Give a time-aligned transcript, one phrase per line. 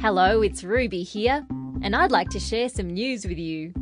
[0.00, 1.44] Hello, it's Ruby here,
[1.82, 3.72] and I'd like to share some news with you.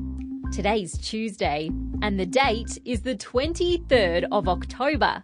[0.53, 1.71] Today's Tuesday,
[2.03, 5.23] and the date is the 23rd of October.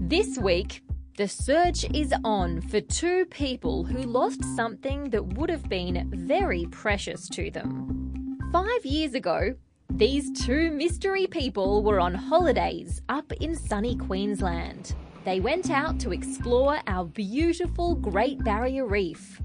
[0.00, 0.82] This week,
[1.16, 6.66] the search is on for two people who lost something that would have been very
[6.70, 8.38] precious to them.
[8.52, 9.54] Five years ago,
[9.88, 14.94] these two mystery people were on holidays up in sunny Queensland.
[15.24, 19.40] They went out to explore our beautiful Great Barrier Reef.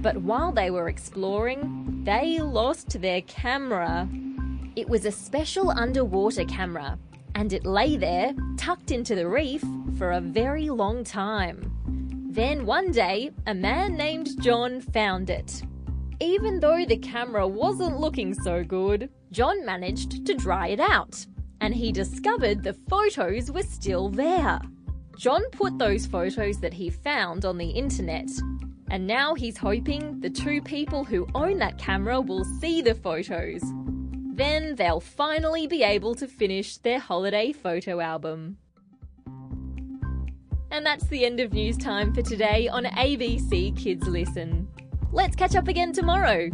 [0.00, 4.08] But while they were exploring, they lost their camera.
[4.74, 6.98] It was a special underwater camera,
[7.34, 9.62] and it lay there, tucked into the reef,
[9.98, 11.70] for a very long time.
[12.30, 15.62] Then one day, a man named John found it.
[16.20, 21.26] Even though the camera wasn't looking so good, John managed to dry it out,
[21.60, 24.60] and he discovered the photos were still there.
[25.16, 28.30] John put those photos that he found on the internet,
[28.90, 33.62] and now he's hoping the two people who own that camera will see the photos.
[34.32, 38.56] Then they'll finally be able to finish their holiday photo album.
[40.70, 44.68] And that's the end of news time for today on ABC Kids Listen.
[45.12, 46.48] Let's catch up again tomorrow.